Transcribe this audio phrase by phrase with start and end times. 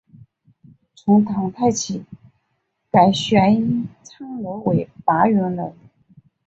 [0.95, 2.03] 从唐代起
[2.89, 5.75] 改玄畅楼为八咏楼。